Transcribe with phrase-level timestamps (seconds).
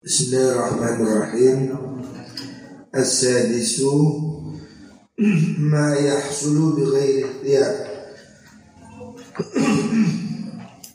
[0.00, 1.76] Bismillahirrahmanirrahim.
[2.88, 3.92] As-sadisu
[5.60, 7.74] Ma yahsulu bi ghairi ikhtiyar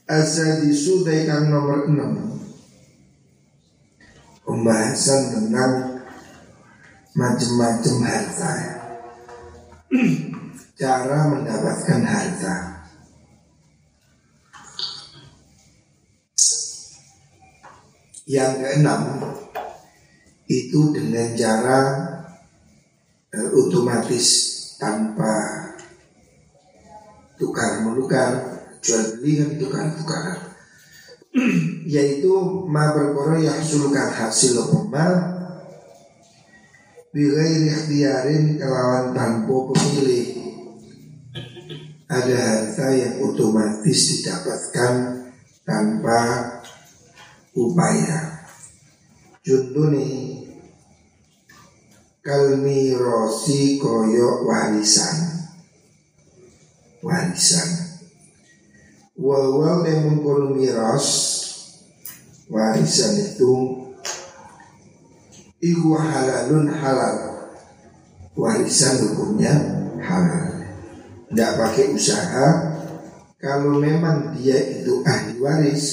[0.09, 2.01] As-sadisu daikan nomor 6
[4.41, 6.01] Pembahasan tentang
[7.13, 8.53] Macam-macam harta.
[10.73, 12.74] Cara mendapatkan harta
[18.25, 19.01] Yang keenam
[20.49, 21.79] itu dengan cara
[23.33, 24.27] uh, otomatis
[24.81, 25.33] tanpa
[27.37, 30.39] tukar menukar jual beli kan tukar tukaran
[31.93, 32.33] yaitu
[32.69, 35.35] ma berkoro yang sulkan hasil pemal
[37.15, 40.35] Bilai ikhtiarin kelawan tanpa pemilih.
[42.11, 44.93] Ada harta yang otomatis didapatkan
[45.63, 46.19] tanpa
[47.55, 48.43] upaya.
[49.45, 50.43] Juntuni
[52.25, 55.45] Kalmi rosi koyo warisan.
[57.05, 57.69] Warisan.
[59.15, 61.07] Wawal yang mengkono miros
[62.49, 63.53] Warisan itu
[65.61, 67.15] Iku halalun halal.
[68.33, 69.53] Warisan hukumnya
[70.01, 70.65] halal.
[71.29, 72.47] Tidak pakai usaha.
[73.37, 75.85] Kalau memang dia itu ahli waris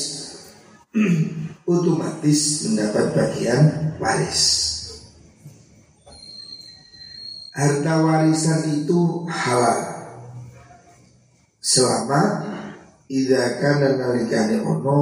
[1.66, 3.62] otomatis mendapat bagian
[4.02, 4.42] waris.
[7.52, 9.80] Harta warisan itu halal.
[11.62, 12.20] Selama
[13.06, 15.00] idza kana nalikane ono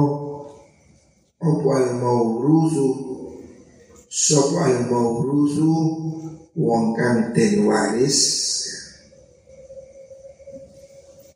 [1.41, 2.87] opo al maurusu
[4.05, 5.73] sop al maurusu
[6.53, 8.19] wong kang den waris.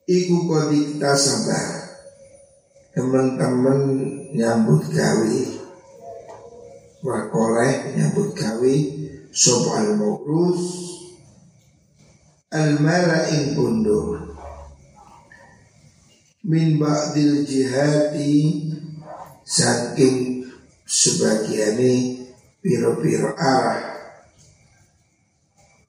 [0.05, 1.97] Iku kodikta sabar
[2.93, 3.81] teman-teman
[4.35, 5.37] nyambut gawe.
[6.99, 8.75] Wakoleh nyambut gawe.
[9.31, 10.63] Sob al mawrus
[12.55, 14.31] al mala ing pundur
[16.47, 18.63] min ba'dil jihati
[19.43, 20.47] saking
[20.87, 22.23] sebagiane
[22.63, 23.91] piro-piro arah.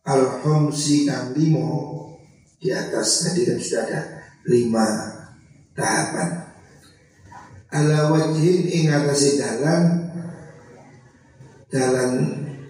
[0.06, 2.02] Al homsi kang limo
[2.58, 4.00] di atas tadi kan sudah ada
[4.46, 4.86] lima
[5.74, 6.45] tahapan
[7.72, 9.84] ala wajhin ing atase dalan.
[11.66, 12.10] Dalan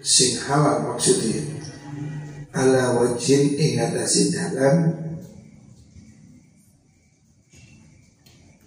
[0.01, 1.41] sing halal maksudnya.
[2.53, 4.75] Ala wajhin ing atase dalan.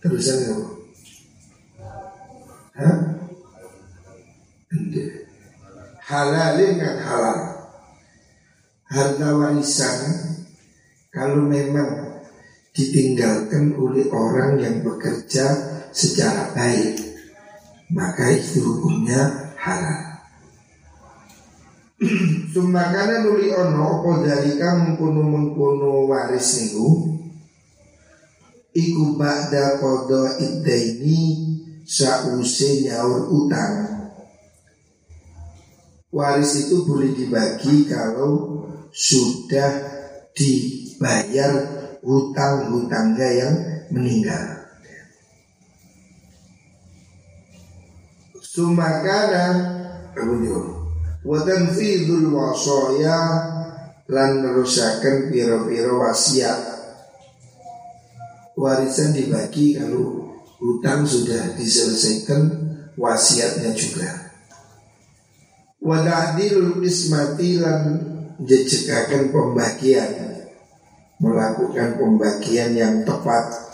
[0.01, 0.67] Terusan apa?
[2.81, 2.97] Hah?
[6.11, 7.41] Halalin kan halal.
[8.91, 9.99] Harta warisan
[11.15, 12.23] Kalau memang
[12.75, 15.47] ditinggalkan oleh orang yang bekerja
[15.91, 17.11] secara baik
[17.91, 20.23] maka itu hukumnya halal.
[22.55, 27.19] Sumakana nuli ono opo dalika mengkono mengkono waris niku?
[28.71, 31.21] Iku ba'da kodo iddaini
[31.83, 33.75] sause nyaur utang.
[36.15, 39.71] Waris itu boleh dibagi kalau sudah
[40.35, 41.53] dibayar
[42.03, 43.55] hutang-hutangnya yang
[43.95, 44.60] meninggal
[48.61, 49.47] Sumakana
[50.13, 50.69] Kemudian
[51.25, 53.17] Wadan fidul wasaya
[54.05, 56.61] Lan merusakan piro-piro wasiat
[58.61, 62.69] Warisan dibagi kalau Hutang sudah diselesaikan
[63.01, 64.29] Wasiatnya juga.
[65.81, 67.97] Wadahdilul ismati lan
[68.45, 70.37] Jejekakan pembagian.
[71.17, 73.70] Melakukan pembagian yang tepat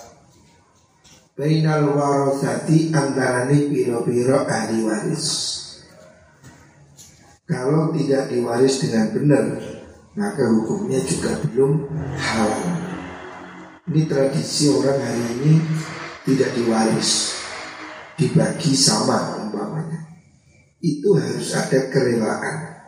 [1.36, 5.28] Bainal warosati antarane piro-piro ahli waris.
[7.44, 9.46] Kalau tidak diwaris dengan benar
[10.16, 12.64] Maka hukumnya juga belum halal.
[13.84, 15.54] Ini tradisi orang hari ini
[16.25, 17.36] Tidak diwaris
[18.16, 20.08] Dibagi sama umpamanya.
[20.80, 22.81] Itu harus ada kerelaan.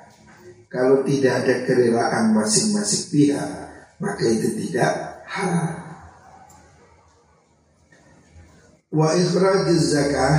[0.72, 3.50] Kalau tidak ada kerelaan masing-masing pihak
[4.00, 5.77] Maka itu tidak halal
[8.88, 10.36] wa ikhraj zakah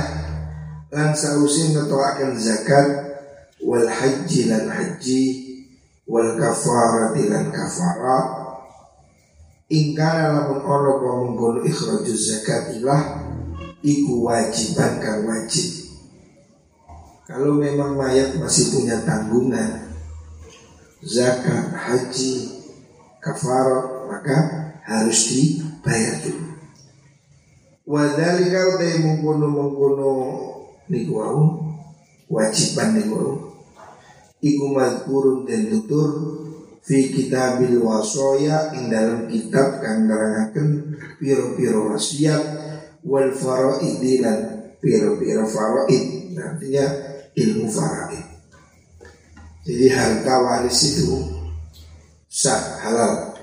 [0.90, 2.88] lan sausin ngetoaken zakat
[3.62, 5.22] wal haji lan haji
[6.10, 8.18] wal kafarati lan kafara
[9.70, 13.22] ingkana lamun ono apa mengkono ikhraj zakat ilah
[13.86, 15.80] iku wajiban kang wajib
[17.30, 19.90] kalau memang mayat masih punya tanggungan
[21.06, 22.60] zakat, haji,
[23.22, 24.38] kafarat maka
[24.84, 26.49] harus dibayar dulu.
[27.90, 30.10] Wadhalika utai mengkono mengkono
[30.86, 31.42] niku wau.
[32.30, 33.10] Kewajiban ning
[34.38, 36.10] iku mazkurun dan tutur
[36.86, 42.42] fi kitabil wasoya ing dalam kitab kang nerangaken piro-piro wasiat
[43.02, 46.30] wal faraidi lan piro-piro faraid.
[46.38, 46.86] Artinya
[47.34, 48.26] ilmu faraid.
[49.66, 51.18] Jadi harta waris itu
[52.30, 53.34] sah halal.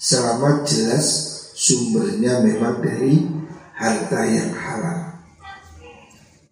[0.00, 1.04] Selama jelas
[1.52, 3.39] sumbernya memang dari
[3.80, 5.00] harta yang halal.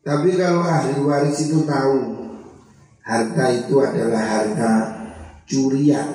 [0.00, 2.16] Tapi kalau ahli waris itu tahu
[3.04, 4.72] harta itu adalah harta
[5.44, 6.08] curian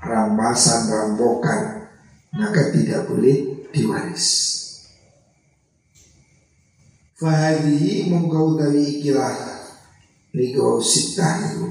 [0.00, 1.92] rampasan, rampokan,
[2.32, 4.32] maka tidak boleh diwaris.
[7.20, 9.32] Fahadihi mengkau dari ikilah
[10.34, 11.68] Niko sitah itu.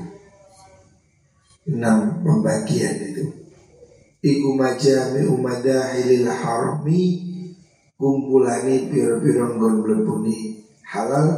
[1.68, 3.28] Enam pembagian itu.
[4.24, 7.33] Iku majami umadahilil harami
[7.96, 11.30] Kumpulani piro-piro ngon belepuni Halal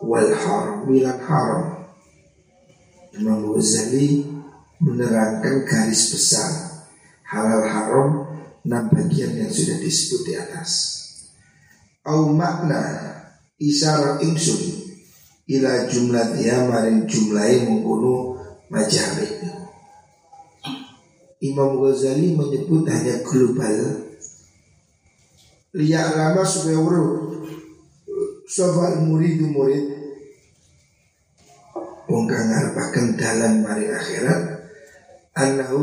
[0.00, 1.80] wal harami lan haram
[3.10, 4.22] Imam Ghazali
[4.80, 6.50] menerangkan garis besar
[7.26, 8.10] halal haram
[8.66, 10.70] enam bagian yang sudah disebut di atas.
[12.04, 12.80] Au makna
[13.60, 14.88] isyarat ingsun
[15.46, 18.40] ila jumlah dia maring jumlahi mengkuno
[18.72, 19.28] majami.
[21.40, 24.09] Imam Ghazali menyebut hanya global
[25.74, 27.46] liya lama supaya urut.
[28.50, 29.84] Sobat murid murid.
[32.10, 34.66] Wong kang ngarepaken dalan mari akhirat
[35.30, 35.82] Anahu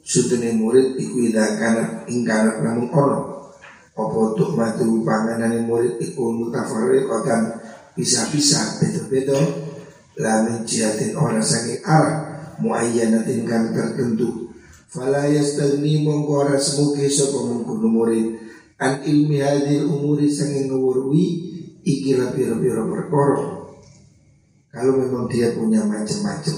[0.00, 3.20] sutune murid iku ida kana ing kana namun ono
[3.92, 7.60] apa untuk matu panganan murid iku mutafarriqatan
[7.92, 9.36] bisa-bisa beda-beda.
[10.20, 14.52] Lamin jihatin orang saking arah muayyanatin kan tertentu.
[14.88, 18.26] Fala yastagni mongko ora semuge sapa mungkun murid
[18.80, 21.24] an ilmi hadil umuri saking ngurwi
[21.84, 23.60] iki pira-pira perkara
[24.70, 26.56] kalau memang dia punya macam-macam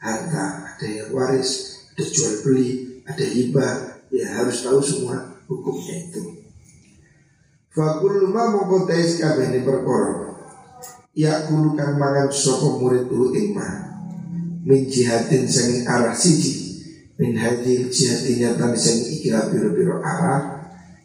[0.00, 6.44] harta ada yang waris, ada jual beli, ada hibah, ya harus tahu semua hukumnya itu.
[7.70, 10.34] Fakul ma kabeh ni perkara.
[11.14, 13.96] Ya kulukan mangan sapa murid tu ingma.
[14.66, 16.74] Min jihatin sanging arah siji.
[17.18, 20.53] Min hadil jihatinya tan sanging ikira biro-biro arah.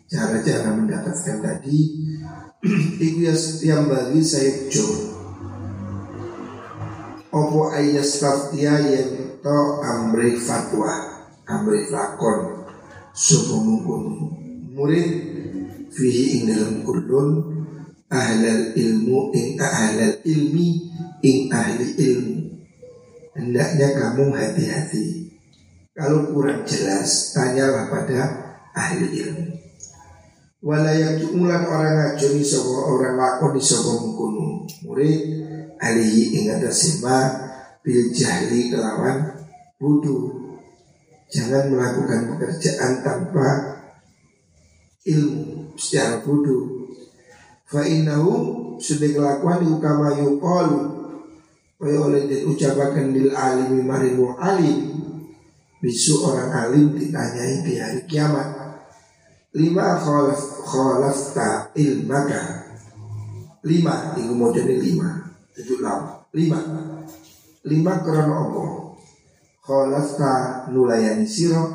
[0.10, 1.78] Cara-cara mendapatkan tadi
[2.98, 4.90] Iku ya setiap bagi saya jo
[7.30, 10.90] Opo ayas faftia yang to amri fatwa
[11.46, 12.66] amri lakon?
[13.14, 14.04] Suku mungkun
[14.74, 15.10] murid
[15.94, 17.54] fihi ing dalam kurdun
[18.10, 20.90] ahlal ilmu ing ahlal ilmi
[21.22, 22.38] ing ahli ilmu.
[23.38, 25.30] Hendaknya kamu hati-hati.
[25.94, 28.22] Kalau kurang jelas tanyalah pada
[28.74, 29.59] ahli ilmu
[30.60, 35.20] Walayak mulan orang ngajoni sopo orang lakon di sopo mungkunu murid
[35.80, 37.00] alihi ing atas
[37.80, 39.40] bil jahli kelawan
[39.80, 40.36] budu
[41.32, 43.48] jangan melakukan pekerjaan tanpa
[45.08, 46.92] ilmu secara budu
[47.64, 50.80] fa innahu sudah kelakuan ukama yuqalu.
[51.80, 55.00] Wa oleh diucapkan lil alimi marimu alim.
[55.80, 58.59] Bisu orang alim ditanyai di hari kiamat
[59.54, 62.70] lima khalaf khalafta ilmaka.
[63.66, 65.10] Lima mau jadi lima.
[65.58, 65.82] Itu
[66.34, 66.60] lima.
[67.66, 68.64] Lima krono opo
[69.66, 71.66] khalafta nulayani siro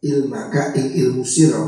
[0.00, 1.64] ilmaka ing ilmu siro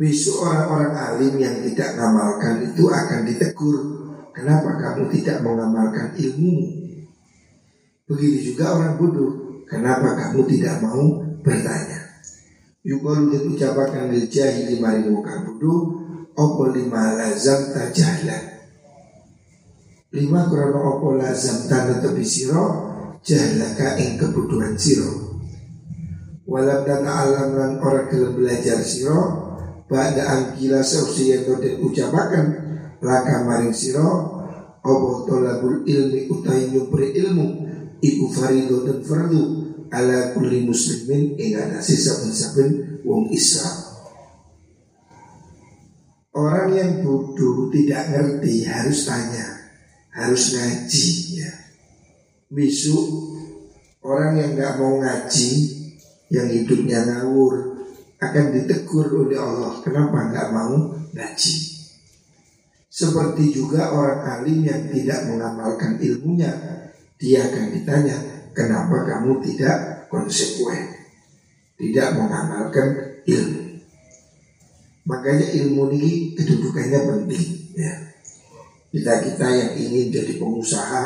[0.00, 3.78] Besok orang-orang alim yang tidak mengamalkan itu akan ditegur
[4.32, 6.56] Kenapa kamu tidak mengamalkan ilmu
[8.08, 11.99] Begitu juga orang bodoh Kenapa kamu tidak mau bertanya
[12.80, 16.00] Yukol dan ucapakan lil jahili mari muka bodoh
[16.32, 18.40] Opo lima lazam tajahlah
[20.16, 22.88] Lima krono opo lazam tanda tepi siro
[23.20, 25.44] Jahlaka ing kebutuhan siro.
[26.48, 29.20] Walam dan alam lan orang gelem belajar siro
[29.84, 32.46] Pada angkila yang dan ucapakan
[33.04, 34.40] Laka maring siro
[34.80, 37.46] Opo tolabul ilmi utai nyumpri ilmu
[38.00, 43.90] Iku farido dan fardu Ala kulli muslimin Ing atasi saben-saben wong Islam
[46.30, 49.60] Orang yang bodoh tidak ngerti harus tanya
[50.14, 51.06] harus ngaji
[51.42, 51.52] ya.
[52.50, 53.06] Besok
[54.02, 55.50] orang yang nggak mau ngaji,
[56.34, 57.78] yang hidupnya ngawur
[58.18, 59.78] akan ditegur oleh Allah.
[59.86, 60.74] Kenapa nggak mau
[61.14, 61.54] ngaji?
[62.90, 66.50] Seperti juga orang alim yang tidak mengamalkan ilmunya,
[67.22, 68.18] dia akan ditanya,
[68.60, 70.92] kenapa kamu tidak konsekuen,
[71.80, 73.80] tidak mengamalkan ilmu.
[75.08, 77.46] Makanya ilmu ini kedudukannya penting.
[77.80, 77.94] Ya.
[78.90, 81.04] kita-kita yang ingin jadi pengusaha,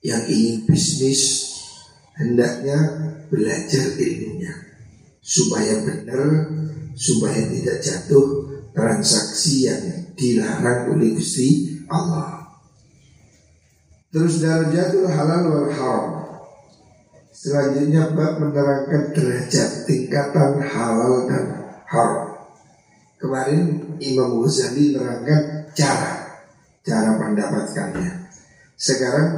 [0.00, 1.52] yang ingin bisnis,
[2.16, 2.78] hendaknya
[3.28, 4.54] belajar ilmunya
[5.26, 6.22] supaya benar,
[6.94, 8.26] supaya tidak jatuh
[8.70, 9.82] transaksi yang
[10.14, 12.35] dilarang oleh Gusti Allah.
[14.16, 16.04] Terus darajatul halal wal haram.
[17.36, 21.44] Selanjutnya bab menerangkan derajat tingkatan halal dan
[21.84, 22.32] haram.
[23.20, 26.40] Kemarin Imam Ghazali menerangkan cara
[26.80, 28.32] cara mendapatkannya.
[28.80, 29.28] Sekarang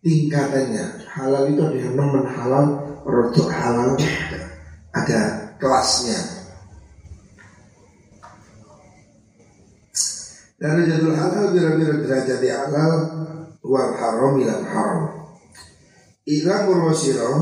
[0.00, 2.66] tingkatannya halal itu ada yang nemen halal,
[3.04, 4.00] rodok halal,
[4.96, 5.20] ada
[5.60, 6.20] kelasnya.
[10.56, 13.26] Darajatul halal bira-bira derajat halal
[13.66, 15.16] wal haram ilal haram.
[16.26, 17.34] Ilang murwasiro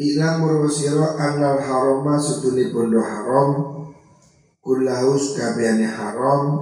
[0.00, 3.50] Ilang murwasiro Annal haroma setuni bondo haram
[4.64, 6.56] Kulahus kabiane haram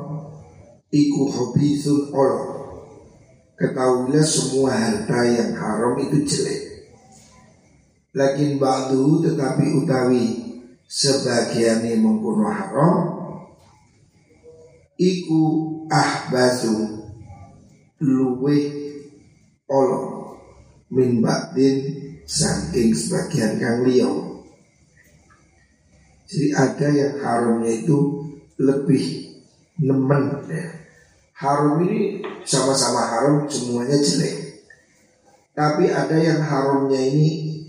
[0.91, 2.43] Iku hobisun olo
[3.55, 6.91] Ketahuilah semua harta yang haram itu jelek
[8.11, 10.25] Lakin ba'du tetapi utawi
[10.83, 12.95] Sebagiannya mengkuno haram
[14.99, 17.05] Iku ahbasu
[18.03, 18.69] Luweh
[19.71, 20.03] olo
[20.93, 21.77] min ba'din
[22.27, 24.11] saking sebagian kang liya.
[26.29, 27.99] Jadi ada yang haramnya itu
[28.61, 29.05] lebih
[29.81, 30.67] nemen ya.
[31.35, 34.67] Haram ini sama-sama haram semuanya jelek.
[35.55, 37.63] Tapi ada yang haramnya ini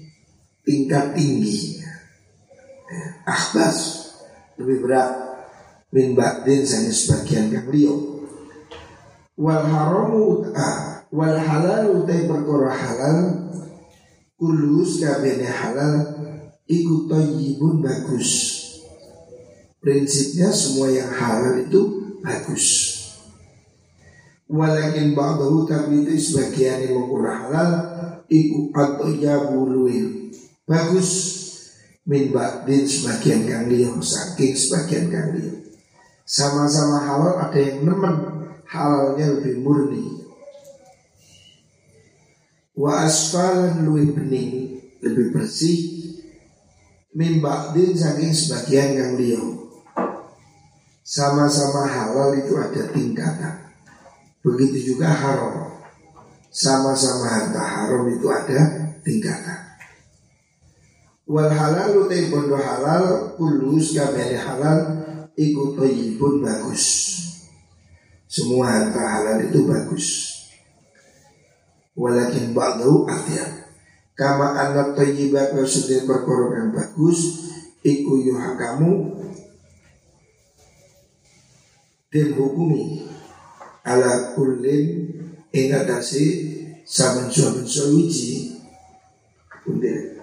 [0.65, 1.79] tingkat tinggi.
[1.79, 1.93] Ya.
[3.29, 3.77] Akhbas
[4.57, 5.09] lebih berat
[5.93, 8.14] min ba'din saya sebagian kang liya.
[9.35, 13.19] Wal haramu ah, wal halal utai perkara halal
[14.39, 15.95] kulus kabene halal
[16.63, 18.31] iku thayyibun bagus.
[19.83, 21.81] Prinsipnya semua yang halal itu
[22.23, 22.95] bagus.
[24.45, 27.69] Walakin ba'dahu tapi itu sebagian yang mengkura halal
[28.31, 29.67] iku atayyabu
[30.63, 31.11] bagus.
[32.05, 35.53] Min ba'din sebagian kang liya saking sebagian kang liya.
[36.23, 40.05] Sama-sama halal ada yang nemen halalnya lebih murni.
[42.75, 45.95] Wa asfalan luwih bening lebih bersih
[47.15, 49.39] min ba'din saking sebagian yang liya.
[51.05, 53.55] Sama-sama halal itu ada tingkatan.
[54.41, 55.79] Begitu juga haram.
[56.49, 59.59] Sama-sama harta haram itu ada tingkatan.
[61.25, 64.77] Wal halal utai bondo halal kulus kabeh halal
[65.33, 66.85] iku thayyibun bagus
[68.35, 70.07] semua harta halal itu bagus.
[71.95, 73.71] Walakin ba'dahu atyab
[74.11, 77.47] kama anna thayyibat wa sudin perkara yang bagus
[77.79, 79.15] iku yuhakamu
[82.11, 83.07] dan hukumi.
[83.87, 85.07] Ala kullin
[85.55, 86.23] ing atase
[86.83, 88.59] saben-saben sawiji
[89.63, 90.21] punten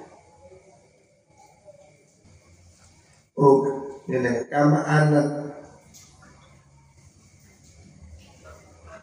[3.34, 3.66] oh
[4.06, 5.51] nenek kama anak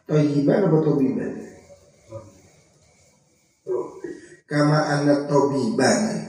[0.10, 1.32] Toyiban apa tobiban?
[4.50, 6.26] kama anak tobiban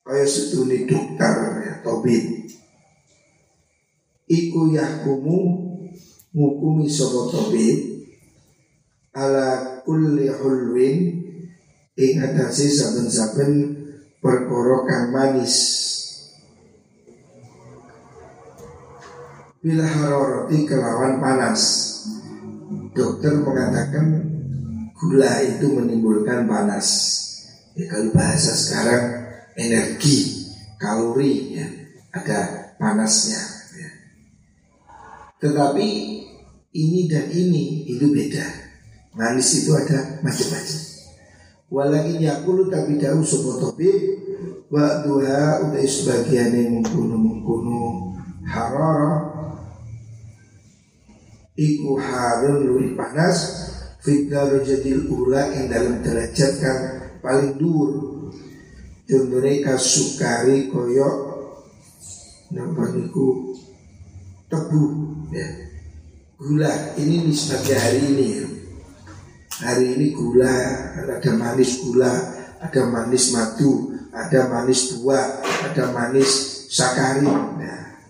[0.00, 2.48] kaya setuni dokter ya tobib
[4.24, 5.38] iku yahkumu
[6.32, 8.08] ngukumi sapa tobib
[9.12, 10.96] ala kulli hulwin
[12.00, 13.52] ing atase saben-saben
[14.18, 15.56] perkara kang manis.
[19.62, 21.93] Bila haroroti kelawan panas
[22.94, 24.06] dokter mengatakan
[24.94, 26.88] gula itu menimbulkan panas.
[27.74, 29.04] Ya kalau bahasa sekarang
[29.58, 30.46] energi
[30.78, 31.66] kalori ya
[32.14, 33.42] ada panasnya
[33.74, 33.90] ya.
[35.42, 35.86] tetapi
[36.74, 38.46] ini dan ini itu beda.
[39.14, 40.80] Manis itu ada macam-macam.
[41.70, 43.90] Walakin yakulu tapi dahu sopotobi
[44.74, 48.10] wa dua udah sebagian yang mengkuno mengkuno
[48.42, 49.33] harara
[51.54, 53.70] iku harun luwih panas
[54.02, 56.78] fitnah rojadil ula yang dalam derajat kan
[57.22, 57.90] paling dur
[59.06, 61.16] contohnya kasukari koyok
[62.54, 63.54] nampak niku
[64.46, 64.82] tebu
[65.34, 65.48] ya.
[66.34, 68.26] Gula ini nisbatnya hari ini.
[68.42, 68.46] Ya.
[69.54, 70.50] hari ini gula
[70.98, 72.10] ada manis gula
[72.58, 76.30] ada manis madu ada manis tua ada manis
[76.70, 77.26] sakari.
[77.26, 78.02] Nah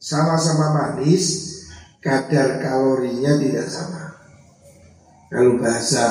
[0.00, 1.47] sama-sama manis
[1.98, 4.08] kadar kalorinya tidak sama
[5.28, 6.04] kalau bahasa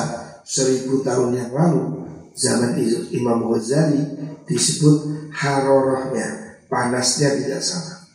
[0.46, 2.06] seribu tahun yang lalu
[2.38, 2.78] zaman
[3.10, 3.98] Imam Ghazali
[4.46, 8.06] disebut harorohnya, panasnya tidak sama.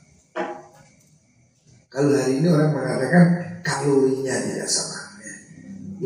[1.91, 3.25] Kalau hari ini orang mengatakan
[3.61, 4.97] kalorinya tidak sama.
[5.21, 5.35] Ya.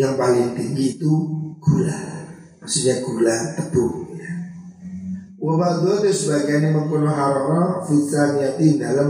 [0.03, 1.13] Yang paling tinggi itu
[1.62, 2.27] gula,
[2.59, 4.17] maksudnya gula tepung.
[4.17, 4.33] Ya.
[5.38, 9.09] Wabadu itu sebagian yang mempunyai harara fitraniati dalam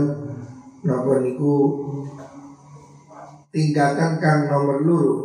[0.84, 1.54] nopo niku
[3.52, 5.16] tingkatan kang nomor luru.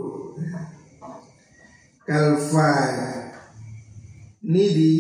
[2.04, 2.72] Kalfa
[4.44, 4.94] nidi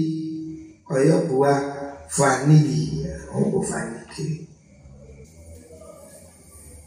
[0.88, 1.60] kaya buah
[2.08, 3.04] vanidi,
[3.36, 4.48] oh vanidi.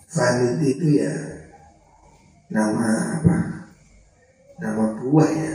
[0.09, 1.13] Vanid itu ya
[2.49, 3.39] nama apa?
[4.57, 5.55] Nama buah ya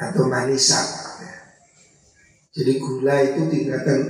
[0.00, 0.86] atau manisan.
[1.20, 1.36] Ya.
[2.56, 4.00] Jadi gula itu tingkatan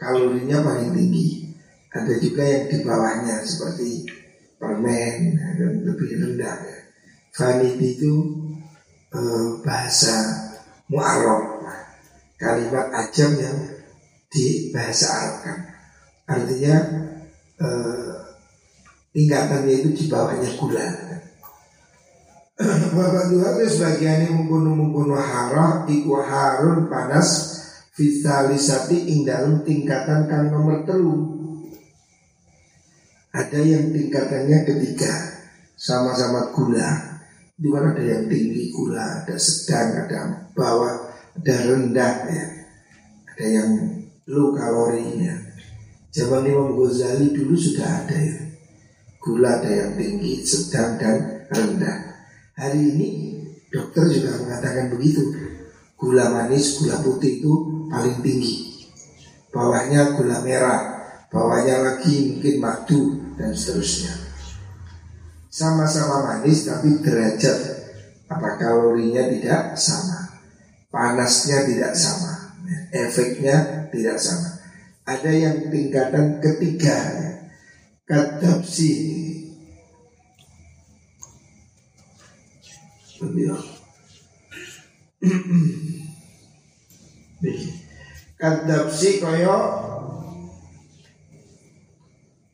[0.00, 1.52] kalorinya paling tinggi.
[1.92, 4.08] Ada juga yang di bawahnya seperti
[4.62, 6.56] permen ya, dan lebih rendah.
[6.62, 6.78] Ya.
[7.34, 8.14] Vanid itu
[9.10, 10.14] eh, bahasa
[10.86, 11.66] mu'arab
[12.38, 13.58] kalimat ajam yang
[14.30, 15.58] di bahasa Arab kan
[16.30, 16.76] artinya
[17.58, 18.14] eh,
[19.10, 20.88] tingkatannya itu di bawahnya gula.
[22.94, 27.58] Bapak dua itu sebagiannya membunuh harah iku harun panas
[27.96, 31.41] vitalisati ing dalam tingkatan kang nomor telu.
[33.32, 35.12] Ada yang tingkatannya ketiga
[35.76, 37.20] sama-sama gula.
[37.56, 42.46] Di mana ada yang tinggi gula, ada sedang, ada bawah, ada rendah ya.
[43.32, 43.70] Ada yang
[44.28, 45.32] low kalorinya.
[46.12, 48.42] Zaman Imam Ghazali dulu sudah ada ya
[49.22, 51.98] gula ada yang tinggi, sedang dan rendah.
[52.58, 53.08] Hari ini
[53.70, 55.22] dokter juga mengatakan begitu.
[55.94, 58.82] Gula manis, gula putih itu paling tinggi.
[59.54, 61.01] Bawahnya gula merah,
[61.32, 63.00] bawahnya lagi mungkin madu
[63.40, 64.12] dan seterusnya.
[65.48, 67.56] Sama-sama manis tapi derajat
[68.28, 70.28] apa kalorinya tidak sama.
[70.92, 72.52] Panasnya tidak sama,
[72.92, 74.60] efeknya tidak sama.
[75.08, 77.00] Ada yang tingkatan ketiga,
[78.04, 79.22] Kadapsi
[88.42, 89.81] Kadapsi kaya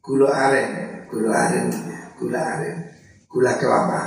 [0.09, 1.69] gula aren, gula aren,
[2.17, 2.77] gula aren,
[3.29, 4.03] gula kelapa.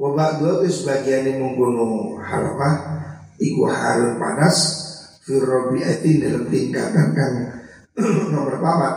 [0.00, 2.70] Wabak dua itu sebagian yang membunuh halapa,
[3.36, 4.56] iku harun panas,
[5.28, 7.32] firrobiatin dalam tingkatan kan
[8.32, 8.94] nomor papat.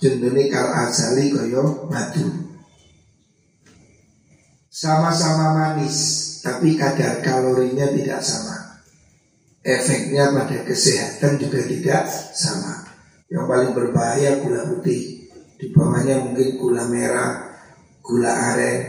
[0.00, 2.26] Contohnya kal asali koyo madu.
[4.74, 8.84] Sama-sama manis Tapi kadar kalorinya tidak sama.
[9.64, 12.04] Efeknya pada kesehatan juga tidak
[12.36, 12.84] sama.
[13.32, 15.13] Yang paling berbahaya gula putih
[15.54, 17.54] Di bawahnya mungkin gula merah
[18.02, 18.80] Gula aren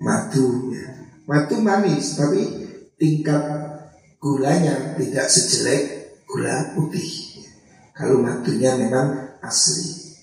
[0.00, 0.88] Madu ya.
[1.28, 2.42] Madu manis Tapi
[2.96, 3.42] tingkat
[4.22, 5.82] gulanya tidak sejelek
[6.24, 7.42] gula putih
[7.92, 10.16] Kalau madunya memang asli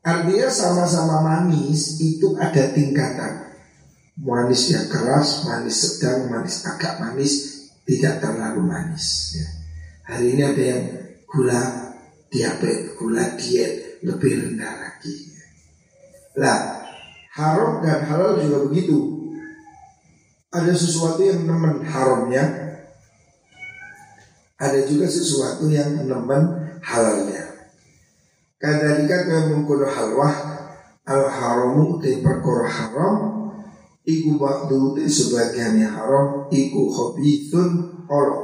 [0.00, 3.50] Artinya sama-sama manis itu ada tingkatan
[4.20, 9.48] Manis yang keras, manis sedang, manis agak manis Tidak terlalu manis ya.
[10.10, 10.84] Hari ini ada yang
[11.22, 11.62] gula
[12.30, 15.14] diabetes, gula diet lebih rendah lagi.
[16.40, 16.86] Lah,
[17.36, 19.20] haram dan halal juga begitu.
[20.50, 22.42] Ada sesuatu yang nemen haramnya
[24.58, 26.42] Ada juga sesuatu yang nemen
[26.82, 27.70] halalnya.
[28.60, 30.34] Kadalika kaya mengkono halwah
[31.06, 33.16] Al haramu utai perkara haram
[34.04, 38.38] Iku waktu utai sebagiannya haram Iku khobithun olo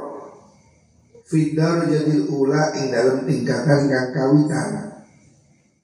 [1.26, 4.95] Fidar jadi ula ing dalam tingkatan kang kawitan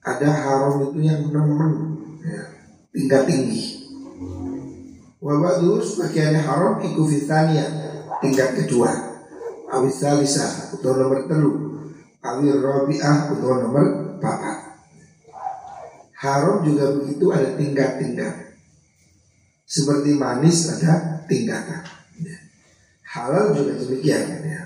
[0.03, 1.71] Ada haram itu yang nemen
[2.19, 2.43] ya,
[2.91, 3.87] Tingkat tinggi
[5.23, 7.65] Wabadu sebagiannya haram Iku fitania
[8.19, 8.91] Tingkat kedua
[9.71, 11.51] Awis salisa Atau nomor telu
[12.19, 14.79] Awir rabi'ah Atau nomor bapak.
[16.15, 18.55] Haram juga begitu ada tingkat-tingkat.
[19.67, 21.83] Seperti manis ada tingkatan.
[23.03, 24.23] Halal juga demikian.
[24.47, 24.63] Ya.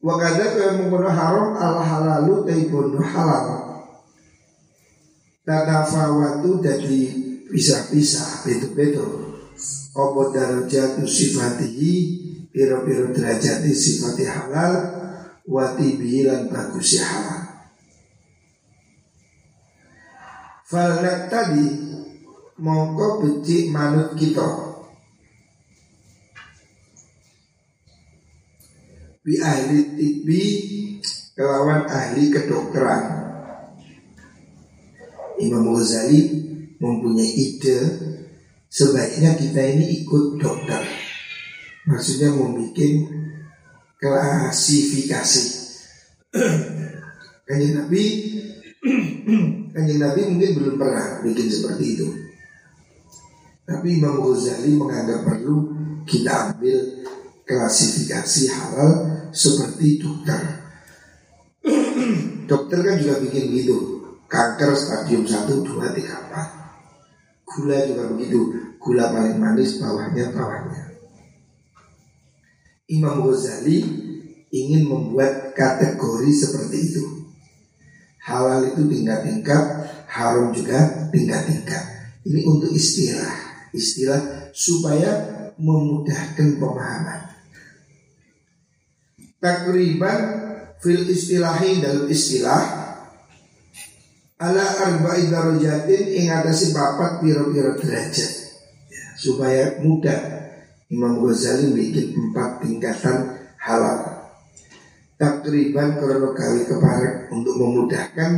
[0.00, 3.69] Wakada kaya mengkono haram al halalu taibun halal.
[5.40, 7.00] Tatafawatu jadi
[7.48, 9.40] pisah-pisah betul-betul.
[9.96, 11.92] Opo darajatu sifatihi?
[12.50, 14.74] Piro-piro derajati sifati halal
[15.50, 17.42] Wati bilan bagusi halal.
[20.70, 21.66] Falak tadi
[22.62, 24.46] mongko becik manut kita.
[29.26, 30.42] Bi ahli tibi
[31.34, 33.19] kelawan ahli kedokteran
[35.40, 36.20] Imam Ghazali
[36.76, 37.78] mempunyai ide
[38.70, 40.84] Sebaiknya kita ini ikut dokter
[41.88, 42.76] Maksudnya membuat
[43.98, 45.44] klasifikasi
[47.48, 48.04] Kajian Nabi
[49.70, 52.08] Kanjeng Nabi mungkin belum pernah bikin seperti itu.
[53.68, 55.68] Tapi Imam Ghazali menganggap perlu
[56.08, 57.04] kita ambil
[57.44, 58.92] klasifikasi halal
[59.30, 60.42] seperti dokter.
[62.50, 63.99] dokter kan juga bikin gitu.
[64.30, 67.50] Kanker stadium 1, 2, 3, 4.
[67.50, 68.40] Gula juga begitu.
[68.78, 70.94] Gula paling manis, bawahnya, bawahnya.
[72.86, 73.82] Imam Ghazali
[74.54, 77.04] ingin membuat kategori seperti itu.
[78.22, 79.64] Halal itu tingkat-tingkat,
[80.06, 81.82] haram juga tingkat-tingkat.
[82.22, 83.34] Ini untuk istilah,
[83.74, 85.10] istilah supaya
[85.58, 87.20] memudahkan pemahaman.
[89.42, 90.20] Takriban
[90.78, 92.89] fil istilahi dalam istilah
[94.40, 98.32] ala arba'i darajatin ing atase papat pira-pira derajat.
[98.88, 100.20] Ya, supaya mudah
[100.88, 104.20] Imam Ghazali bikin empat tingkatan halal
[105.20, 108.32] takriban krono kali keparek untuk memudahkan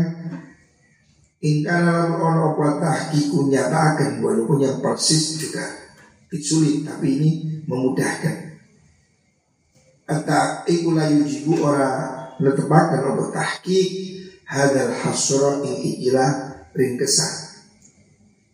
[1.43, 5.62] dalam ono apa tahkiku nyatakan walaupun yang persis juga
[6.38, 7.31] sulit tapi ini
[7.67, 8.37] memudahkan.
[10.07, 12.11] Ata ikula yujibu ora
[12.43, 14.22] netepakan apa tahkik
[14.53, 17.65] hadal hasra ing ikilah ringkesan.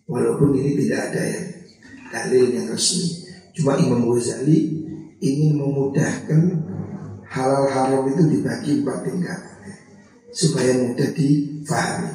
[0.06, 1.46] Walaupun ini tidak ada yang
[2.14, 3.26] dalil yang resmi.
[3.52, 4.78] Cuma Imam Ghazali
[5.18, 6.42] ingin memudahkan
[7.26, 9.40] halal haram itu dibagi empat tingkat
[10.30, 12.12] supaya mudah difahami.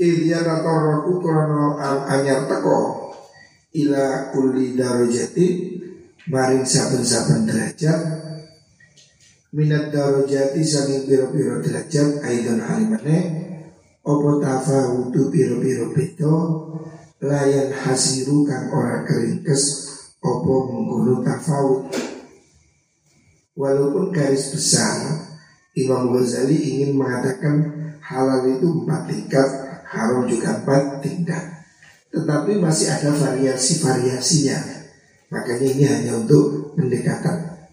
[0.00, 1.76] Idya tataraku krono
[2.08, 3.12] anyar teko
[3.76, 5.46] ila kulli darajati
[6.28, 8.00] maring saben-saben derajat
[9.50, 13.18] minat darajati saking piro-piro derajat aidon halimane
[14.06, 16.34] opo tafawudu piro-piro beto
[17.18, 19.90] layan hasiru kang ora keringkes
[20.22, 21.90] opo mengkono tafawut
[23.58, 25.26] walaupun garis besar
[25.74, 27.56] Imam Ghazali ingin mengatakan
[28.02, 29.48] halal itu empat tingkat
[29.90, 31.44] haram juga empat tingkat.
[32.10, 34.58] Tetapi masih ada variasi-variasinya.
[35.30, 37.70] Makanya ini hanya untuk pendekatan.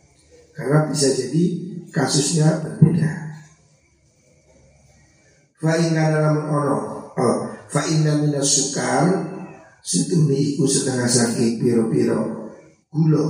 [0.54, 3.28] Karena bisa jadi kasusnya berbeda.
[5.58, 6.78] Fa'inna dalam ono
[7.17, 9.10] oh, Fa'inna minas sukar
[9.82, 12.52] Situni iku setengah saking piro-piro
[12.93, 13.26] gula.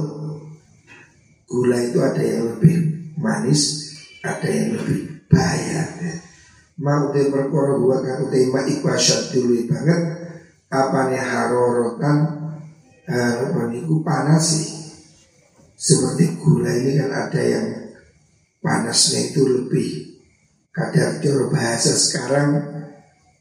[1.47, 2.75] Gula itu ada yang lebih
[3.15, 3.93] manis
[4.25, 5.87] Ada yang lebih bahaya.
[6.77, 10.01] Mau te perkara gua kang tema iku asyad dulu banget
[10.67, 12.17] Apa nih harorotan
[13.07, 14.67] Apa niku panas sih
[15.77, 17.65] Seperti gula ini kan ada yang
[18.67, 20.19] Panasnya itu lebih
[20.75, 22.67] Kadar jor bahasa sekarang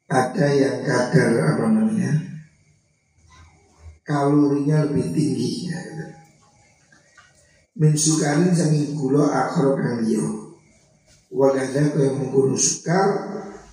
[0.06, 2.36] Ada yang kadar apa namanya
[4.06, 5.82] kalorinya lebih tinggi ya.
[7.76, 10.22] Min sukarin sanging gula akhro kang liya.
[11.28, 13.10] Wa kadha kaya mengkono sukar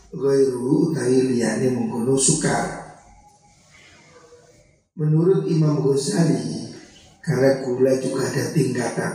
[0.09, 2.81] ghairu utawi liyane mengkono sukar.
[4.97, 6.73] Menurut Imam Ghazali
[7.21, 9.13] karena gula juga ada tingkatan.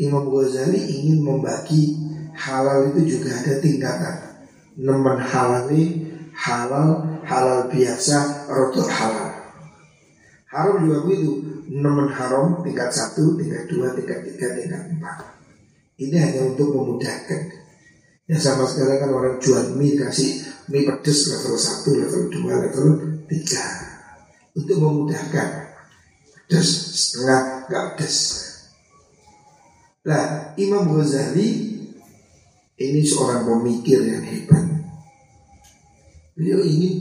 [0.00, 1.92] Imam Ghazali ingin membagi
[2.32, 4.16] halal itu juga ada tingkatan.
[4.80, 9.28] Nemen halali halal, halal biasa, rotok halal.
[10.48, 11.32] Haram juga begitu.
[11.70, 15.20] Nemen haram tingkat satu, tingkat dua, tingkat tiga, tingkat empat.
[16.00, 17.60] Ini hanya untuk memudahkan.
[18.24, 22.88] Ya sama sekali kan orang jual mie kasih mie pedes level satu, level dua, level
[23.28, 23.62] tiga.
[24.56, 25.76] Untuk memudahkan.
[26.48, 26.66] Pedes
[26.98, 28.49] setengah, nggak pedes
[30.06, 31.68] Nah Imam Ghazali
[32.80, 34.64] Ini seorang pemikir yang hebat
[36.32, 36.94] Beliau ingin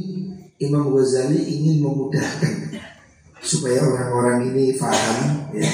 [0.60, 2.76] Imam Ghazali ingin memudahkan
[3.40, 5.72] supaya orang-orang ini paham ya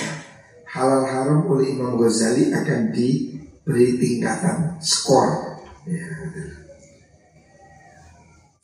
[0.69, 5.57] halal haram oleh Imam Ghazali akan diberi tingkatan skor
[5.89, 6.05] ya.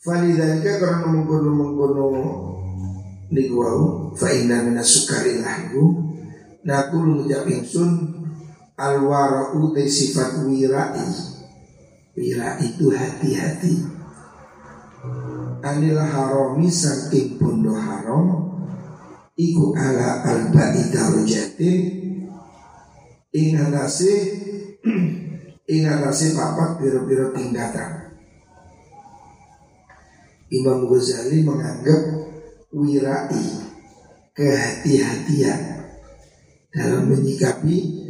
[0.02, 2.06] Falidhalika karena mengkono mengkono
[3.34, 3.82] niku wau
[4.14, 6.14] fa inna minas sukari lahu
[6.62, 8.21] nakul ngucap ingsun
[8.82, 11.06] alwara'u te sifat wirai.
[12.18, 13.74] Wirai itu hati-hati.
[15.62, 18.50] Anil harami saking bondo haram
[19.38, 21.80] iku ala arba'i darajatin
[23.30, 24.12] ing atase
[25.72, 28.10] ing atase papat biro-biro tingkatan.
[30.52, 32.02] Imam Ghazali menganggap
[32.74, 33.46] wirai
[34.36, 35.60] kehati-hatian
[36.72, 38.01] dalam menyikapi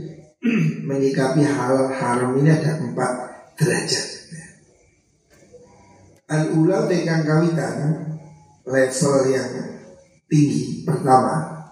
[0.88, 3.12] menyikapi halal haram ini ada empat
[3.55, 4.07] derajat.
[6.26, 7.76] Al-ula tekan kawitan
[8.66, 9.50] level yang
[10.26, 11.62] tinggi pertama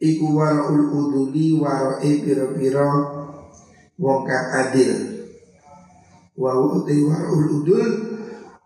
[0.00, 2.90] iku waraul uduli warai piro-piro
[4.00, 4.92] wong kang adil.
[6.36, 7.90] Wa uti warul udul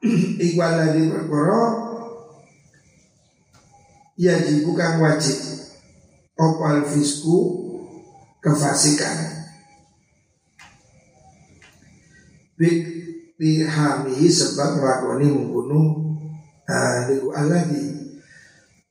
[0.46, 1.62] ikwal ladhi perkara
[4.16, 5.38] yajib bukan wajib.
[6.40, 7.59] Opal fisku
[8.40, 9.16] kefasikan
[12.60, 12.76] bik
[13.40, 15.88] dihamihi sebab melakoni membunuh
[16.68, 17.88] uh, liku alladhi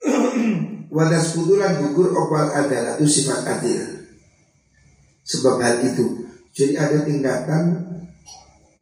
[0.96, 4.10] wadas kudulan gugur opal adalah itu sifat adil.
[5.22, 7.64] Sebab hal itu jadi ada tingkatan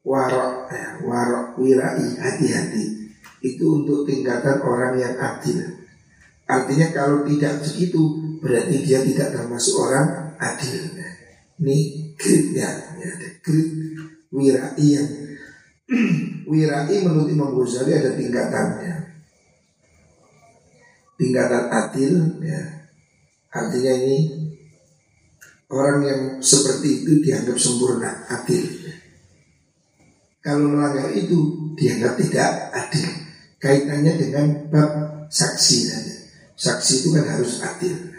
[0.08, 3.12] warok, eh, warok wirai hati-hati.
[3.44, 5.68] Itu untuk tingkatan orang yang adil.
[6.48, 8.02] Artinya kalau tidak begitu
[8.40, 10.93] berarti dia tidak termasuk orang adil.
[11.58, 11.78] Ini
[12.13, 12.69] gridnya,
[13.02, 13.69] ya, ada grid
[14.30, 15.10] wirai yang
[16.52, 18.95] wirai menurut Imam Ghazali ada tingkatannya.
[21.17, 22.13] Tingkatan adil,
[22.45, 22.62] ya,
[23.50, 24.17] artinya ini
[25.73, 28.63] orang yang seperti itu dianggap sempurna, adil.
[30.45, 33.10] Kalau melanggar itu dianggap tidak adil.
[33.58, 34.91] Kaitannya dengan bab
[35.28, 35.91] saksi.
[36.56, 38.15] Saksi itu kan harus adil.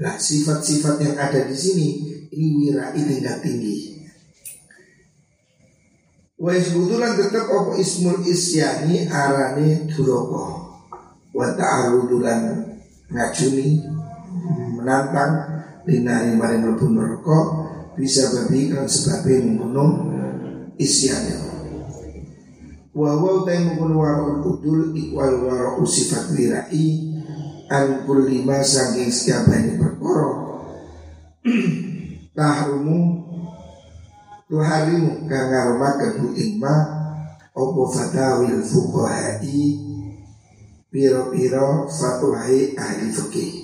[0.00, 1.88] Nah, sifat-sifat yang ada di sini
[2.32, 4.00] ini wirai tingkat tinggi.
[6.40, 10.72] Wa isbutulan tetap opo ismul isyani arane duroko.
[11.36, 12.64] Wa ta'arudulan
[13.12, 13.84] ngacuni
[14.80, 17.38] menantang linari maring mlebu neraka
[17.98, 20.08] bisa babi kan sebabnya membunuh
[20.80, 21.28] isyan
[22.90, 27.14] wa wa taimukun warul udul ikwal waro sifat wirai
[27.70, 30.30] an kulli ma saking sekabani perkara
[32.36, 32.98] tahrumu
[34.50, 36.74] tuharimu kang ngarumaken ing ma
[37.54, 39.78] opo fatawil fuqahai
[40.90, 43.54] piro-piro fatwahai ahli fikih.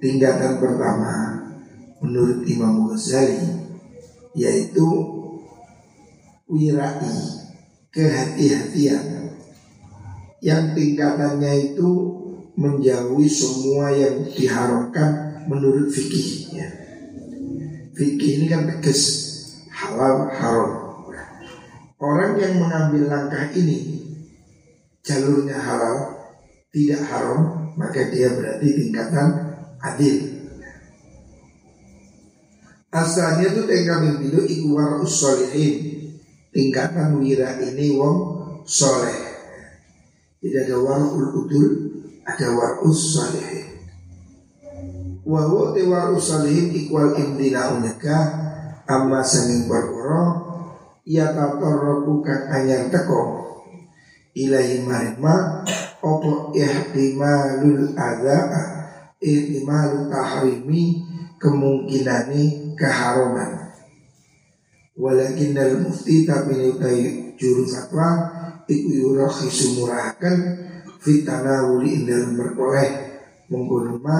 [0.00, 1.44] Tingkatan pertama
[2.00, 3.68] menurut Imam Ghazali
[4.32, 4.88] yaitu
[6.48, 7.12] wirai
[7.92, 9.36] kehati-hatian
[10.40, 11.88] yang tingkatannya itu
[12.56, 16.68] menjauhi semua yang diharamkan menurut fikih ya.
[17.96, 19.00] Fikih ini kan tegas
[19.68, 20.72] halal haram.
[22.00, 24.00] Orang yang mengambil langkah ini
[25.04, 26.16] jalurnya halal
[26.72, 29.28] tidak haram maka dia berarti tingkatan
[29.84, 30.16] adil.
[32.90, 36.10] Asalnya itu tinggal membilu ikwar usolihin
[36.50, 38.16] tingkatan wira ini wong
[38.66, 39.29] soleh.
[40.40, 41.68] Jadi ada warul udul,
[42.24, 43.84] ada warus salihin.
[45.20, 48.16] Wawo te warus salihin ikwal imdina unyaka
[48.88, 50.50] amma sanging perkara
[51.06, 53.22] ya tatarraku kang anyar teko
[54.34, 55.62] ilahi marima
[56.02, 58.38] opo ihtimalul adha
[59.22, 61.04] ihtimalul tahrimi
[61.38, 63.70] kemungkinani keharaman
[65.00, 68.36] Walakin dalam mufti tapi utai juru fatwa
[68.70, 70.36] Iku yurakhi sumurahakan
[71.02, 72.90] Fitana wuli dalam berkoleh
[73.50, 74.18] Menggunuma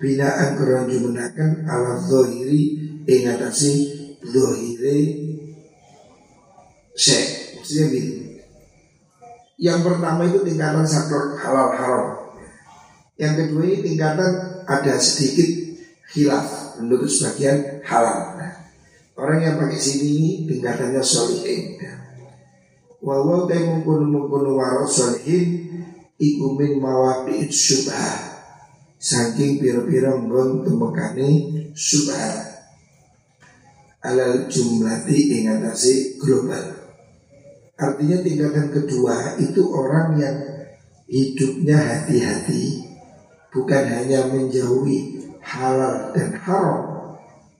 [0.00, 3.72] Binaan kurang jumenakan Ala zohiri Ingatasi
[4.24, 5.00] zohiri
[6.96, 7.60] Syekh.
[7.60, 8.12] Maksudnya gini
[9.60, 12.06] Yang pertama itu tingkatan sakral halal haram.
[13.14, 14.30] Yang kedua ini tingkatan
[14.66, 15.78] ada sedikit
[16.10, 18.42] khilaf Menurut sebagian halal.
[19.14, 21.78] Orang yang pakai sini ini tingkatannya solihin.
[21.78, 22.11] Wawaw
[23.02, 25.66] tay mungkunu mungkunu waro solihin
[26.22, 28.30] iku min mawaqi syubha.
[29.02, 31.28] Saking pira-pira nggon temekane
[31.74, 32.46] syubha.
[34.06, 36.78] Alal jumlati ingatasi global.
[37.74, 40.38] Artinya tingkatan kedua itu orang yang
[41.10, 42.86] hidupnya hati-hati
[43.50, 46.80] bukan hanya menjauhi halal dan haram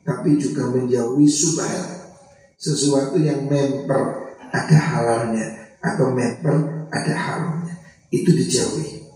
[0.07, 2.15] tapi juga menjauhi subhat
[2.57, 4.22] sesuatu yang memper
[4.53, 5.47] ada halalnya
[5.81, 7.75] atau memper ada haramnya.
[8.13, 9.09] Itu dijauhi.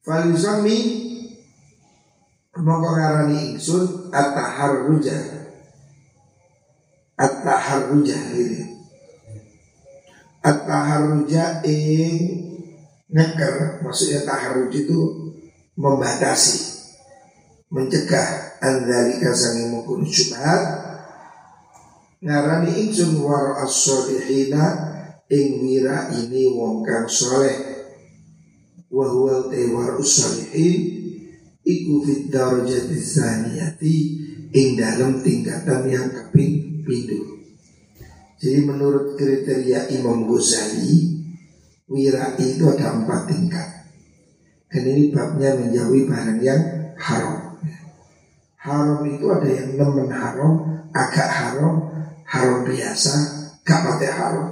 [0.00, 0.76] Falusami
[2.56, 5.16] mongko ngarani ingsun at-taharruja.
[7.14, 8.18] At-taharruja
[10.44, 12.16] at-taharruja ing
[13.08, 15.00] ngeker maksudnya taharruj itu
[15.80, 16.84] membatasi
[17.72, 20.62] mencegah andalika sangi mukun syubhat
[22.24, 24.64] ngarani ingsun war as-solihina
[25.28, 27.84] ing wira ini wong kang soleh
[28.88, 30.76] wa huwa tewar us-solihin
[31.60, 33.96] iku fit darajati zaniyati
[34.56, 37.34] ing dalam tingkatan yang keping pindu
[38.44, 41.16] jadi menurut kriteria Imam Ghazali
[41.88, 43.68] wira itu ada empat tingkat.
[44.68, 46.60] Dan ini babnya menjauhi barang yang
[46.98, 47.56] haram.
[48.60, 50.52] Haram itu ada yang nemen haram,
[50.92, 51.74] agak haram,
[52.34, 53.14] haram biasa
[53.62, 54.48] gak pakai haram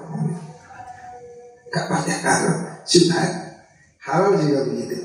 [1.74, 3.42] gak pakai haram subhat
[4.02, 4.98] halal juga begitu.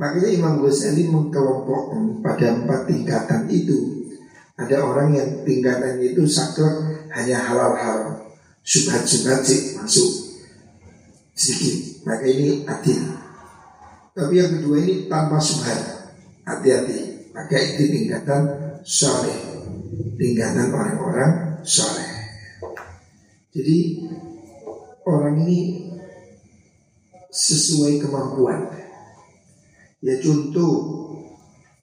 [0.00, 4.08] Makanya Imam Ghazali mengkelompokkan pada empat tingkatan itu.
[4.56, 8.14] Ada orang yang tingkatannya itu saklek hanya halal haram.
[8.62, 10.10] Subhat-subhat sih masuk
[11.36, 12.06] sedikit.
[12.08, 13.02] Maka ini adil.
[14.12, 15.78] Tapi yang kedua ini tanpa subhat.
[16.42, 17.30] Hati-hati.
[17.32, 18.42] Maka itu tingkatan
[18.82, 19.51] soleh
[20.16, 22.10] tingkatan orang-orang soleh.
[23.52, 24.08] Jadi
[25.04, 25.60] orang ini
[27.32, 28.68] sesuai kemampuan.
[30.02, 30.72] Ya contoh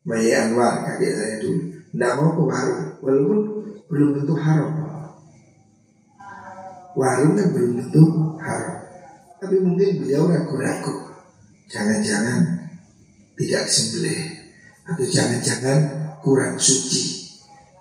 [0.04, 3.40] Maya Anwar kakek saya dulu tidak mau ke warung walaupun
[3.90, 4.72] belum tentu haram.
[6.98, 8.04] Warung kan belum tentu
[8.42, 8.78] haram.
[9.40, 11.16] Tapi mungkin beliau ragu-ragu
[11.70, 12.70] jangan-jangan
[13.40, 14.22] tidak disembelih
[14.84, 15.80] atau jangan-jangan
[16.20, 17.19] kurang suci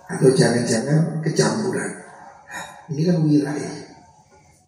[0.09, 1.92] atau jangan-jangan kecampuran.
[2.88, 3.88] Ini kan wilayah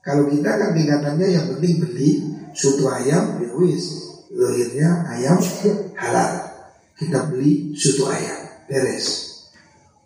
[0.01, 2.11] kalau kita kan tingkatannya yang penting beli
[2.57, 4.09] soto ayam ya wis.
[4.33, 5.37] Lahirnya ayam
[5.95, 6.33] halal.
[6.97, 9.29] Kita beli soto ayam beres.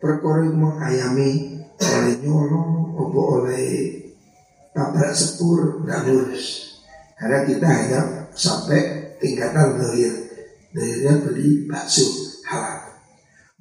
[0.03, 0.51] Perkara
[0.91, 3.97] ayami oleh nyolong opo oleh
[4.75, 6.77] tabrak sepur nggak lurus
[7.15, 8.01] karena kita hanya
[8.35, 10.13] sampai tingkatan lahir.
[10.75, 12.05] Lahirnya beli bakso
[12.51, 12.84] halal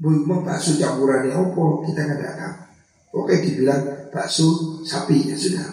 [0.02, 2.56] mau bakso campurannya opo kita nggak tahu
[3.22, 5.70] oke dibilang bakso sapi ya sudah.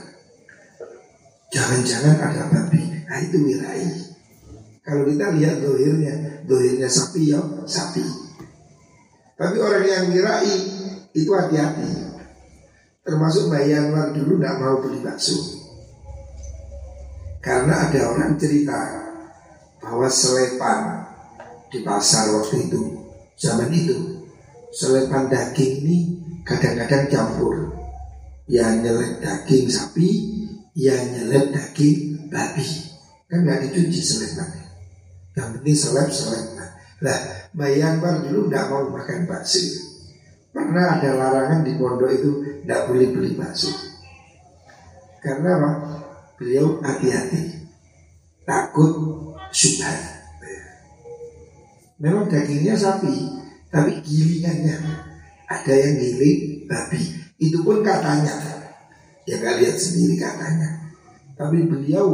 [1.51, 2.85] Jangan-jangan ada babi.
[3.09, 4.11] Nah itu wirai
[4.85, 8.05] kalau kita lihat dohirnya dohirnya sapi ya sapi.
[9.41, 10.53] Tapi orang yang wirai
[11.17, 12.13] itu hati-hati.
[13.01, 15.37] Termasuk Mbak Yanwar dulu nggak mau beli bakso.
[17.41, 19.09] Karena ada orang cerita
[19.81, 21.09] Bahwa selepan
[21.73, 23.00] di pasar waktu itu
[23.41, 24.29] Zaman itu
[24.71, 25.99] Selepan daging ini
[26.45, 27.73] kadang-kadang campur
[28.47, 30.09] Ya nyelet daging sapi
[30.77, 32.69] Ya nyelet daging babi
[33.27, 34.69] Kan nggak dicuci selepannya
[35.33, 36.69] Yang penting selep selepan
[37.01, 37.21] Lah
[37.57, 39.91] Mbak Yanwar dulu nggak mau makan bakso
[40.51, 43.71] Pernah ada larangan di pondok itu tidak boleh beli bakso.
[45.23, 45.71] Karena apa?
[46.35, 47.71] Beliau hati-hati,
[48.43, 48.91] takut
[49.55, 50.10] subhan.
[52.01, 53.29] Memang dagingnya sapi,
[53.69, 54.77] tapi gilingannya
[55.45, 57.01] ada yang giling babi.
[57.37, 58.37] Itu pun katanya,
[59.29, 60.91] ya nggak lihat sendiri katanya.
[61.37, 62.09] Tapi beliau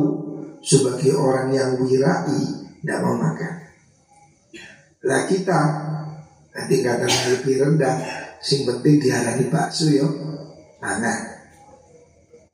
[0.62, 2.42] sebagai orang yang wirai
[2.82, 3.54] tidak mau makan.
[5.06, 5.60] Lah kita
[6.66, 10.06] tingkatan lebih rendah Sing penting diarani bakso yo
[10.78, 11.34] mangan.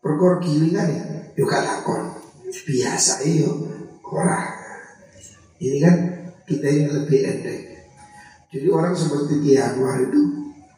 [0.01, 0.89] Perkor gilingan
[1.37, 2.17] ya gak lakon.
[2.49, 3.53] Biasa yo
[4.09, 4.57] ora.
[5.61, 5.97] Ini kan
[6.53, 7.61] kita ini lebih endek.
[8.53, 10.21] Jadi orang seperti Ki Anwar itu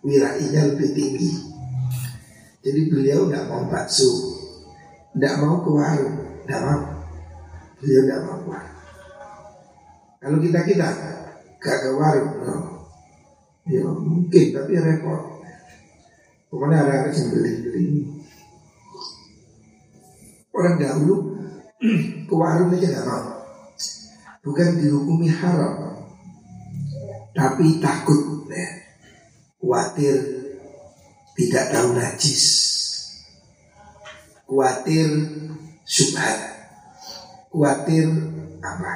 [0.07, 1.33] wirainya lebih tinggi.
[2.63, 4.09] Jadi beliau tidak mau bakso,
[5.13, 6.83] tidak mau ke warung, tidak mau.
[7.83, 8.61] Beliau tidak mau ke.
[10.23, 10.89] Kalau kita kita
[11.59, 12.57] gak ke warung, no.
[13.67, 15.23] Ya mungkin tapi repot.
[16.49, 18.07] Pokoknya ada yang beli-beli.
[20.55, 21.35] Orang dahulu
[22.31, 23.34] ke warung aja gak mau.
[24.45, 26.05] Bukan dihukumi haram,
[27.33, 28.69] tapi takut ya.
[29.57, 30.17] Khawatir
[31.33, 32.45] tidak tahu najis.
[34.45, 35.09] Khawatir
[35.89, 36.39] subhat.
[37.49, 38.05] Khawatir
[38.61, 38.95] apa?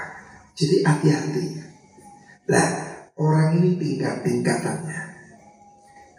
[0.53, 1.45] Jadi hati-hati.
[2.53, 5.03] Lah Orang ini tingkat-tingkatannya.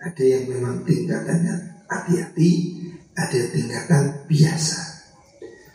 [0.04, 2.52] Ada yang memang tingkatannya hati-hati,
[3.16, 4.80] ada tingkatan biasa.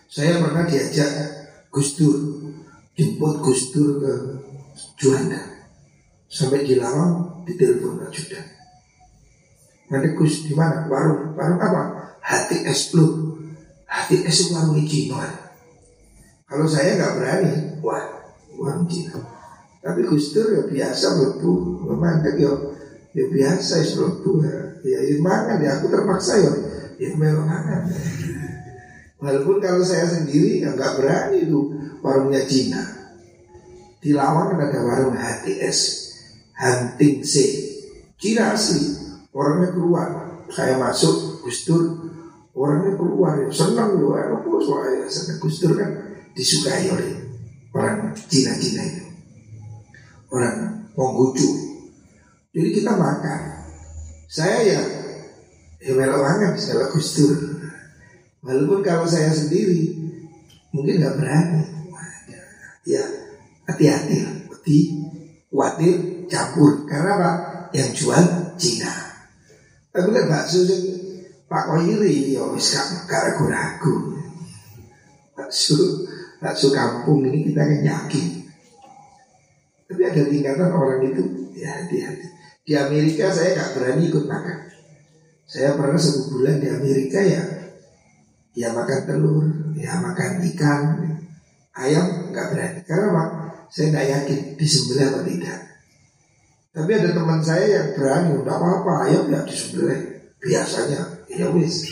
[0.05, 1.11] Saya pernah diajak
[1.73, 2.34] Gus Dur,
[2.95, 4.13] jemput Gus Dur ke
[4.99, 5.43] Juanda.
[6.31, 8.47] Sampai di Lawang, ditelepon Pak Judan.
[9.91, 10.91] Nanti Gus di mana?
[10.91, 11.83] Warung, warung apa?
[12.25, 13.39] Hati es blue.
[13.87, 15.31] Hati es warung Cina.
[16.45, 17.53] Kalau saya nggak berani,
[17.85, 18.03] wah,
[18.59, 19.23] warung Cina.
[19.85, 21.53] Tapi Gus Dur ya biasa melebu,
[21.87, 22.53] memandang ya
[23.15, 24.57] ya biasa ya melebu ya.
[24.85, 26.53] Ya, ya makan ya aku terpaksa ya
[26.99, 27.81] ya memang makan.
[29.25, 31.73] Walaupun kalau saya sendiri ya nggak berani itu
[32.05, 32.85] warungnya Cina.
[34.05, 35.79] Di Lawang kan ada warung HTS,
[36.61, 37.35] Hunting C.
[38.21, 38.85] Cina asli,
[39.33, 40.09] orangnya keluar.
[40.53, 42.05] Saya masuk Gus Dur,
[42.53, 44.37] orangnya keluar ya senang ya.
[44.37, 45.89] Aku soalnya senang Gus Dur kan
[46.37, 47.17] disukai oleh
[47.73, 49.05] orang Cina-Cina itu
[50.29, 51.49] orang Konghucu.
[52.53, 53.41] Jadi kita makan.
[54.29, 54.83] Saya ya
[55.83, 57.64] ya makan segala gustur.
[58.45, 59.97] Walaupun kalau saya sendiri
[60.77, 61.63] mungkin nggak berani.
[62.85, 63.01] Ya
[63.65, 64.21] hati-hati,
[64.53, 64.79] hati
[65.49, 66.85] khawatir campur.
[66.85, 67.31] Karena apa?
[67.73, 68.25] Yang jual
[68.61, 68.93] Cina.
[69.89, 70.85] Tapi lihat bakso yang
[71.49, 72.75] Pak Koiri ya wis
[73.07, 74.19] gak ragu-ragu.
[75.39, 76.05] Bakso
[76.43, 78.27] bakso kampung ini kita kan yakin.
[79.87, 81.23] Tapi ada tingkatan orang itu
[81.55, 82.27] ya hati-hati.
[82.65, 84.59] Di Amerika saya gak berani ikut makan.
[85.47, 87.43] Saya pernah satu bulan di Amerika ya,
[88.55, 89.45] ya makan telur,
[89.75, 90.83] ya makan ikan,
[91.75, 92.81] ayam nggak berani.
[92.87, 93.25] Karena apa?
[93.69, 95.61] Saya nggak yakin disembelih atau tidak.
[96.75, 100.01] Tapi ada teman saya yang berani, nggak apa-apa, ayam nggak disembelih.
[100.39, 101.01] Biasanya,
[101.31, 101.91] ya wis.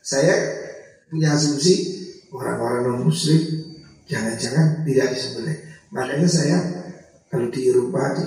[0.00, 0.34] Saya
[1.12, 1.74] punya asumsi
[2.32, 3.42] orang-orang non muslim
[4.10, 5.58] jangan-jangan tidak disembelih.
[5.94, 6.58] Makanya saya
[7.30, 8.26] kalau di Eropa, di,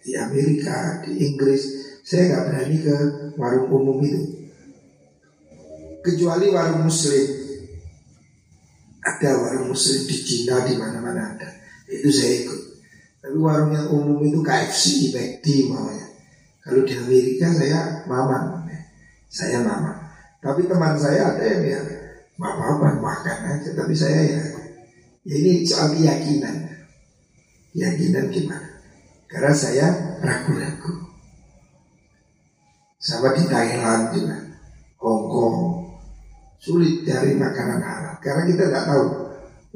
[0.00, 1.62] di Amerika, di Inggris,
[2.04, 2.96] saya nggak berani ke
[3.36, 4.43] warung umum itu.
[6.04, 7.24] Kecuali warung muslim.
[9.00, 11.48] Ada warung muslim di Cina di mana-mana ada.
[11.88, 12.60] Itu saya ikut.
[13.24, 16.04] Tapi warung yang umum itu KFC, McD maunya.
[16.60, 18.68] Kalau di Amerika saya mama,
[19.32, 20.12] saya mama.
[20.44, 21.80] Tapi teman saya ada yang ya
[22.36, 23.72] apa-apa makan aja.
[23.72, 24.42] Tapi saya ya,
[25.24, 26.68] ya ini soal keyakinan.
[27.72, 28.68] Keyakinan gimana?
[29.24, 29.88] Karena saya
[30.20, 31.16] ragu-ragu.
[33.00, 34.36] Sama di Thailand juga,
[35.00, 35.83] Hong Kong,
[36.64, 38.16] sulit cari makanan halal.
[38.24, 39.04] Karena kita nggak tahu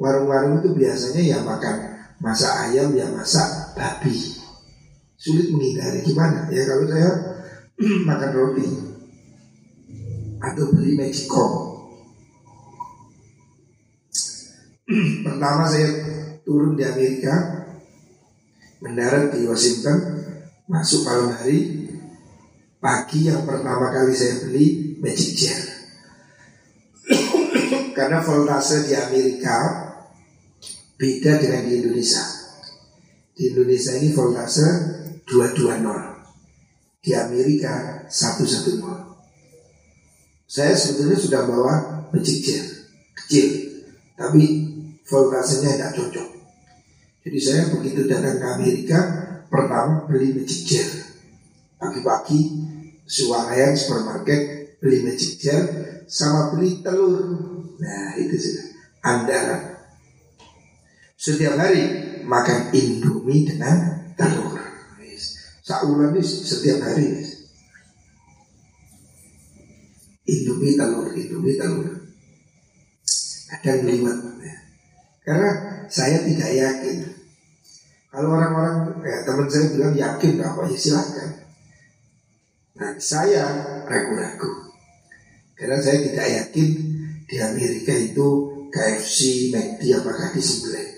[0.01, 1.76] warung-warung itu biasanya ya makan
[2.24, 4.16] masak ayam ya masak babi.
[5.20, 6.49] Sulit menghindari gimana?
[6.49, 7.11] Ya kalau saya
[8.09, 8.68] makan roti
[10.41, 11.45] atau beli Mexico.
[15.28, 15.89] Pertama saya
[16.49, 17.68] turun di Amerika,
[18.80, 20.24] mendarat di Washington,
[20.64, 21.84] masuk malam hari,
[22.78, 25.77] Pagi yang pertama kali saya beli Magic Jar
[27.99, 29.74] Karena voltase di Amerika
[30.94, 32.22] Beda dengan di Indonesia.
[33.34, 34.66] Di Indonesia ini voltase
[35.26, 42.64] 220 Di Amerika 110 Saya sebetulnya sudah bawa Jar
[43.18, 43.82] Kecil
[44.14, 44.44] Tapi
[45.03, 46.28] voltasenya tidak cocok.
[47.26, 48.99] Jadi saya begitu datang ke Amerika
[49.51, 50.86] Pertama beli Magic
[51.82, 52.62] Pagi-pagi
[53.11, 55.42] Suarayan supermarket beli magic
[56.09, 57.20] sama beli telur.
[57.78, 58.66] Nah itu sudah
[59.04, 59.62] andalan.
[61.14, 61.82] Setiap hari
[62.24, 64.56] makan indomie dengan telur.
[65.62, 67.20] Saulan ini setiap hari.
[70.24, 71.92] Indomie telur, indomie telur.
[73.48, 74.18] Kadang lewat.
[75.28, 75.50] Karena
[75.92, 76.96] saya tidak yakin.
[78.09, 81.30] Kalau orang-orang ya, teman saya bilang yakin apa ya silakan.
[82.80, 83.44] Nah, saya
[83.84, 84.67] ragu-ragu.
[85.59, 86.70] Karena saya tidak yakin
[87.26, 88.26] di Amerika itu
[88.70, 90.88] KFC, McD apakah disembelih.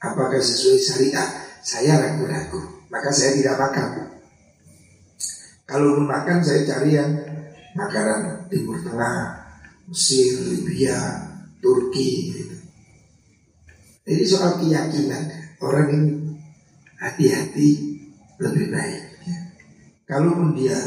[0.00, 1.30] Apakah sesuai syariat?
[1.60, 2.88] Saya ragu-ragu.
[2.88, 4.16] Maka saya tidak makan.
[5.68, 7.12] Kalau makan saya cari yang
[7.76, 9.38] makanan Timur Tengah,
[9.86, 10.98] Mesir, Libya,
[11.60, 12.56] Turki gitu.
[14.08, 15.28] Jadi soal keyakinan
[15.60, 16.12] orang ini
[16.98, 17.68] hati-hati
[18.40, 19.02] lebih baik.
[20.08, 20.80] Kalaupun dia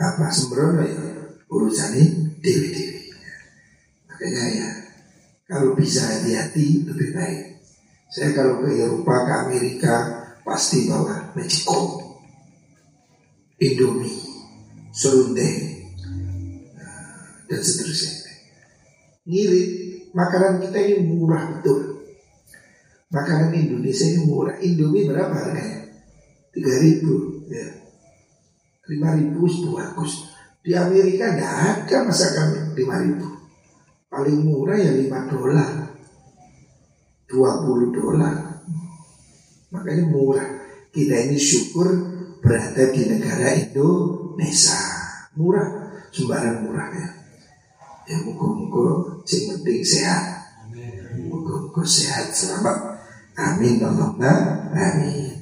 [0.00, 0.99] apa sembrono ya
[1.50, 3.02] urusannya dewi dewi.
[4.06, 4.70] Makanya ya
[5.50, 7.42] kalau bisa hati-hati lebih baik.
[8.10, 9.94] Saya kalau ke Eropa ke Amerika
[10.42, 11.98] pasti bawa Mexico,
[13.58, 14.18] Indomie,
[14.90, 15.86] serundeng
[17.46, 18.30] dan seterusnya.
[19.26, 19.68] Ngirit
[20.10, 22.02] makanan kita ini murah betul.
[23.10, 24.58] Makanan Indonesia ini murah.
[24.58, 25.86] Indomie berapa harganya?
[26.50, 27.46] Tiga ribu.
[27.46, 27.80] Ya
[28.90, 29.46] lima ribu
[29.78, 30.29] bagus.
[30.60, 33.28] Di Amerika tidak ada masakan lima ribu.
[34.10, 35.96] Paling murah ya lima dolar,
[37.24, 38.60] dua puluh dolar.
[39.72, 40.48] Makanya murah.
[40.90, 41.86] Kita ini syukur
[42.42, 44.80] berada di negara Indonesia.
[45.38, 47.08] Murah, sembarang murah ya.
[48.10, 50.24] Ya muka-muka yang penting sehat.
[51.30, 52.98] Muka-muka sehat selamat.
[53.38, 55.39] Amin Allahumma amin.